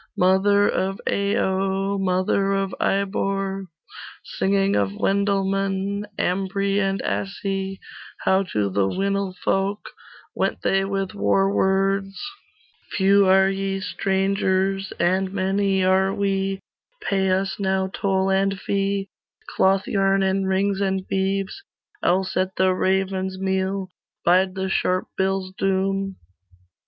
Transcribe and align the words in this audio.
Mother 0.17 0.67
of 0.67 0.99
Ayo 1.07 1.99
Mother 1.99 2.53
of 2.55 2.73
Ibor. 2.81 3.67
Singing 4.23 4.75
of 4.75 4.95
Wendel 4.95 5.45
men, 5.45 6.07
Ambri 6.17 6.79
and 6.79 6.99
Assi; 7.03 7.77
How 8.21 8.41
to 8.51 8.71
the 8.71 8.87
Winilfolk 8.87 9.91
Went 10.33 10.63
they 10.63 10.85
with 10.85 11.13
war 11.13 11.53
words 11.53 12.19
'Few 12.89 13.27
are 13.27 13.49
ye, 13.51 13.79
strangers, 13.79 14.91
And 14.99 15.31
many 15.31 15.83
are 15.83 16.11
we; 16.11 16.61
Pay 17.07 17.29
us 17.29 17.59
now 17.59 17.85
toll 17.93 18.31
and 18.31 18.59
fee, 18.59 19.07
Clothyarn, 19.55 20.23
and 20.23 20.47
rings, 20.47 20.81
and 20.81 21.07
beeves; 21.07 21.61
Else 22.01 22.35
at 22.35 22.55
the 22.55 22.73
raven's 22.73 23.37
meal 23.37 23.89
Bide 24.25 24.55
the 24.55 24.67
sharp 24.67 25.09
bill's 25.15 25.53
doom. 25.59 26.15